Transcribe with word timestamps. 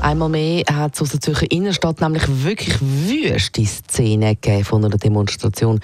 Einmal 0.00 0.30
mehr 0.30 0.64
hat 0.72 0.94
es 0.94 1.02
aus 1.02 1.10
der 1.10 1.20
Zürcher 1.20 1.50
Innenstadt 1.50 2.00
nämlich 2.00 2.22
wirklich 2.26 2.80
wüste 2.80 3.66
Szenen 3.66 4.34
gegeben 4.40 4.64
von 4.64 4.82
einer 4.82 4.96
Demonstration. 4.96 5.78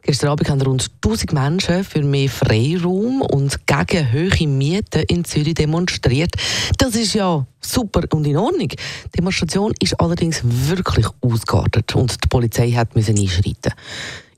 Gestern 0.00 0.30
Abend 0.30 0.48
haben 0.48 0.62
rund 0.62 0.90
1000 1.04 1.34
Menschen 1.34 1.84
für 1.84 2.02
mehr 2.02 2.30
Freiraum 2.30 3.20
und 3.20 3.66
gegen 3.66 4.10
hohe 4.10 4.48
Mieten 4.48 5.02
in 5.08 5.22
Zürich 5.26 5.52
demonstriert. 5.54 6.32
Das 6.78 6.96
ist 6.96 7.12
ja 7.12 7.46
super 7.60 8.04
und 8.14 8.26
in 8.26 8.38
Ordnung. 8.38 8.68
Die 8.68 9.16
Demonstration 9.18 9.74
ist 9.82 10.00
allerdings 10.00 10.40
wirklich 10.42 11.06
ausgeartet 11.20 11.94
und 11.94 12.24
die 12.24 12.28
Polizei 12.28 12.70
hat 12.72 12.96
müssen 12.96 13.18
einschreiten. 13.18 13.74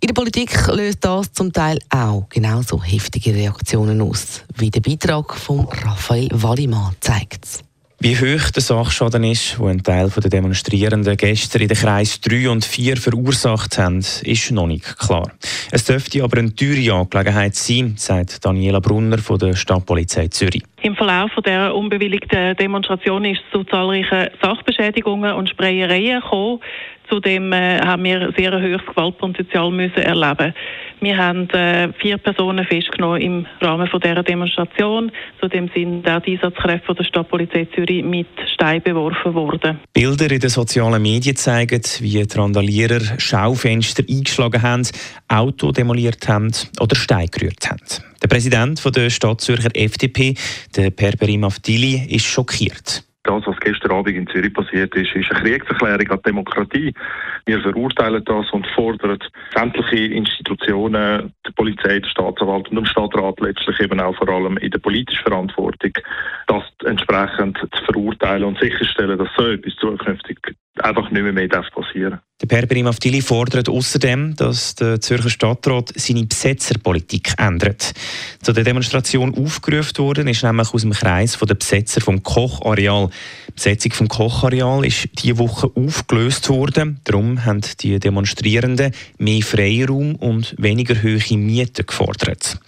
In 0.01 0.09
der 0.09 0.15
Politik 0.15 0.67
löst 0.67 1.05
das 1.05 1.33
zum 1.33 1.53
Teil 1.53 1.79
auch 1.91 2.27
genauso 2.29 2.83
heftige 2.83 3.33
Reaktionen 3.33 4.01
aus, 4.01 4.43
wie 4.57 4.71
der 4.71 4.81
Beitrag 4.81 5.37
von 5.37 5.69
Raphael 5.69 6.31
Wallimann 6.33 6.97
zeigt. 6.99 7.70
Wie 8.03 8.17
hoch 8.17 8.51
der 8.51 8.63
Sachschaden 8.63 9.25
ist, 9.25 9.59
den 9.59 9.67
ein 9.67 9.83
Teil 9.83 10.09
der 10.09 10.31
Demonstrierenden 10.31 11.19
gestern 11.19 11.61
in 11.61 11.69
den 11.69 11.77
Kreis 11.77 12.19
3 12.23 12.49
und 12.49 12.65
4 12.65 12.97
verursacht 12.97 13.77
haben, 13.77 13.99
ist 13.99 14.51
noch 14.53 14.69
nicht 14.69 14.99
klar. 14.99 15.31
Es 15.71 15.85
dürfte 15.85 16.25
aber 16.25 16.39
eine 16.39 16.55
teure 16.55 16.95
Angelegenheit 16.95 17.57
sein, 17.57 17.97
sagt 17.99 18.43
Daniela 18.43 18.81
Brunner 18.81 19.19
von 19.19 19.39
der 19.39 19.55
Stadtpolizei 19.55 20.29
Zürich. 20.29 20.63
Im 20.81 20.97
Verlauf 20.97 21.31
der 21.45 21.75
unbewilligten 21.75 22.57
Demonstration 22.57 23.27
ist 23.27 23.43
es 23.45 23.53
zu 23.53 23.65
zahlreichen 23.65 24.31
Sachbeschädigungen 24.41 25.35
und 25.35 25.51
Sprayereien 25.51 26.23
gekommen. 26.23 26.61
Zudem 27.11 27.53
äh, 27.53 27.81
haben 27.81 28.05
wir 28.05 28.33
sehr 28.37 28.53
hohes 28.53 28.87
Gewaltpotenzial 28.87 29.71
müssen 29.71 29.97
erleben. 29.97 30.55
Wir 31.01 31.17
haben 31.17 31.49
äh, 31.51 31.93
vier 31.95 32.19
Personen 32.19 32.65
festgenommen 32.67 33.21
im 33.21 33.47
Rahmen 33.61 33.89
von 33.89 34.01
dieser 34.01 34.23
Demonstration. 34.23 35.11
Zudem 35.41 35.71
sind 35.75 36.09
auch 36.09 36.21
die 36.21 36.35
Einsatzkräfte 36.37 36.95
der 36.95 37.05
Stadtpolizei 37.05 37.67
Zürich 37.75 38.05
mit 38.05 38.29
Steinen 38.55 38.83
beworfen 38.83 39.35
worden. 39.35 39.81
Bilder 39.93 40.31
in 40.31 40.41
den 40.41 40.51
sozialen 40.51 41.03
Medien 41.03 41.37
zeigen, 41.37 41.83
wie 42.01 42.23
die 42.23 42.39
Randalierer 42.39 43.19
Schaufenster 43.19 44.05
eingeschlagen 44.09 44.63
haben, 44.63 44.87
Auto 45.29 45.73
demoliert 45.73 46.29
haben 46.29 46.53
oder 46.79 46.95
Steine 46.95 47.29
gerührt 47.29 47.69
haben. 47.69 47.81
Der 48.23 48.29
Präsident 48.29 48.83
der 48.95 49.11
Stadt 49.11 49.41
Zürcher 49.41 49.71
FDP, 49.75 50.35
der 50.77 50.91
Perperim 50.91 51.45
Avdili, 51.45 52.07
ist 52.15 52.27
schockiert. 52.27 53.05
Das, 53.31 53.47
was 53.47 53.61
gestern 53.61 53.93
Abend 53.93 54.17
in 54.17 54.27
Zürich 54.27 54.53
passiert 54.53 54.93
ist, 54.97 55.15
ist 55.15 55.31
eine 55.31 55.41
Kriegserklärung 55.41 56.11
an 56.11 56.19
die 56.19 56.31
Demokratie. 56.31 56.95
Wir 57.47 57.61
verurteilen 57.61 58.25
das 58.25 58.51
und 58.51 58.67
fordern 58.75 59.19
sämtliche 59.55 60.13
Institutionen, 60.15 61.33
die 61.47 61.53
Polizei, 61.53 62.01
der 62.01 62.09
Staatsanwalt 62.09 62.69
und 62.71 62.77
den 62.77 62.87
Stadtrat 62.87 63.39
letztlich 63.39 63.79
eben 63.81 64.01
auch 64.01 64.17
vor 64.17 64.29
allem 64.29 64.57
in 64.57 64.71
der 64.71 64.79
politischen 64.79 65.23
Verantwortung, 65.23 65.93
das 66.49 66.65
entsprechend 66.85 67.57
zu 67.59 67.85
verurteilen 67.85 68.45
und 68.45 68.59
sicherstellen, 68.59 69.17
dass 69.17 69.29
so 69.37 69.47
etwas 69.47 69.75
zukünftig 69.77 70.39
einfach 70.83 71.09
nicht 71.11 71.23
mehr, 71.23 71.33
mehr 71.33 71.49
passieren 71.49 72.19
darf. 72.39 72.49
Perberim 72.49 72.87
Avdili 72.87 73.21
fordert 73.21 73.69
außerdem, 73.69 74.35
dass 74.35 74.75
der 74.75 75.01
Zürcher 75.01 75.29
Stadtrat 75.29 75.93
seine 75.95 76.25
Besetzerpolitik 76.25 77.35
ändert. 77.39 77.93
Zu 78.43 78.55
der 78.55 78.65
Demonstration 78.65 79.35
aufgerufen 79.35 79.99
worden 79.99 80.27
ist 80.27 80.43
nämlich 80.43 80.73
aus 80.73 80.81
dem 80.81 80.93
Kreis 80.93 81.39
der 81.39 81.55
Besetzer 81.55 82.01
vom 82.01 82.23
Kochareal. 82.23 83.11
Die 83.49 83.53
Besetzung 83.53 83.93
vom 83.93 84.09
Kochareal 84.09 84.83
ist 84.87 85.11
diese 85.23 85.39
Woche 85.39 85.71
aufgelöst 85.75 86.49
worden. 86.49 87.01
Darum 87.05 87.45
haben 87.45 87.61
die 87.81 87.99
Demonstrierenden 87.99 88.93
mehr 89.19 89.43
Freiraum 89.43 90.15
und 90.15 90.55
weniger 90.57 90.95
hohe 91.03 91.37
Mieten 91.37 91.85
gefordert. 91.85 92.59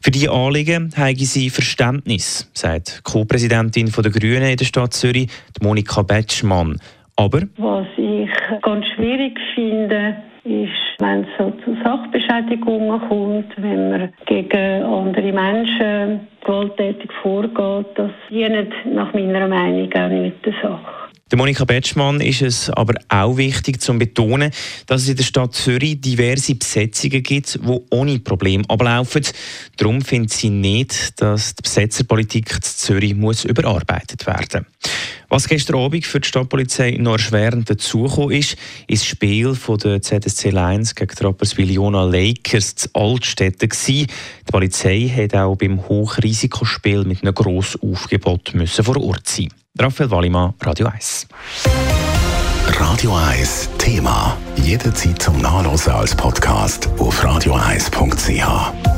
Für 0.00 0.10
diese 0.10 0.30
Anliegen 0.30 0.92
haben 0.96 1.16
sie 1.16 1.50
Verständnis, 1.50 2.50
sagt 2.54 3.02
Co-Präsidentin 3.04 3.92
der 3.92 4.10
Grünen 4.10 4.48
in 4.48 4.56
der 4.56 4.64
Stadt 4.64 4.94
Zürich, 4.94 5.28
Monika 5.60 6.00
Betschmann. 6.00 6.80
Aber 7.16 7.42
was 7.58 7.86
ich 7.98 8.30
ganz 8.62 8.86
schwierig 8.94 9.36
finde, 9.54 10.16
ist, 10.44 10.72
wenn 10.98 11.22
es 11.22 11.28
so 11.38 11.52
zu 11.64 11.76
Sachbeschädigungen 11.82 13.00
kommt, 13.08 13.46
wenn 13.56 13.90
man 13.90 14.12
gegen 14.26 14.82
andere 14.82 15.32
Menschen 15.32 16.26
gewalttätig 16.44 17.10
vorgeht, 17.22 17.86
das 17.94 18.10
dient 18.30 18.72
nach 18.92 19.12
meiner 19.14 19.46
Meinung 19.46 19.92
auch 19.92 20.08
nicht 20.08 20.44
der 20.44 20.54
Sache. 20.60 20.98
Der 21.30 21.36
Monika 21.36 21.66
Betschmann 21.66 22.22
ist 22.22 22.40
es 22.40 22.70
aber 22.70 22.94
auch 23.10 23.36
wichtig 23.36 23.82
zu 23.82 23.98
betonen, 23.98 24.50
dass 24.86 25.02
es 25.02 25.10
in 25.10 25.16
der 25.16 25.24
Stadt 25.24 25.54
Zürich 25.54 26.00
diverse 26.00 26.54
Besetzungen 26.54 27.22
gibt, 27.22 27.54
die 27.54 27.80
ohne 27.90 28.18
Problem 28.20 28.64
ablaufen. 28.66 29.22
Darum 29.76 30.00
findet 30.00 30.32
sie 30.32 30.48
nicht, 30.48 31.20
dass 31.20 31.54
die 31.54 31.62
Besetzerpolitik 31.62 32.50
in 32.50 32.62
Zürich 32.62 33.14
muss 33.14 33.44
überarbeitet 33.44 34.26
werden 34.26 34.64
muss. 34.64 34.90
Was 35.30 35.46
gestern 35.46 35.76
Abend 35.76 36.06
für 36.06 36.20
die 36.20 36.28
Stadtpolizei 36.28 36.96
noch 36.98 37.12
erschwerend 37.12 37.68
dazugekommen 37.68 38.30
ist, 38.30 38.56
ist 38.86 39.02
das 39.02 39.06
Spiel 39.06 39.54
der 39.84 40.00
ZSC 40.00 40.48
Lions 40.48 40.94
gegen 40.94 41.14
die 41.14 41.22
Rapperswil 41.22 41.70
Jona 41.70 42.04
Lakers 42.04 42.76
zu 42.76 42.88
Altstädten 42.94 43.68
Die 43.86 44.06
Polizei 44.50 45.12
hat 45.14 45.34
auch 45.34 45.56
beim 45.56 45.86
Hochrisikospiel 45.86 47.04
mit 47.04 47.22
einem 47.22 47.34
grossen 47.34 47.80
Aufgebot 47.82 48.54
müssen 48.54 48.82
vor 48.82 48.96
Ort 49.02 49.28
sein. 49.28 49.48
Raphael 49.78 50.10
Wallimann, 50.10 50.54
Radio 50.62 50.86
1. 50.86 51.26
Radio 52.66 53.14
1 53.14 53.68
Thema. 53.78 54.36
Jederzeit 54.56 55.20
zum 55.20 55.40
Nachlesen 55.42 55.92
als 55.92 56.14
Podcast 56.14 56.88
auf 56.98 57.22
radio1.ch. 57.22 58.97